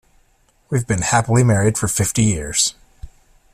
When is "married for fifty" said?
1.43-2.23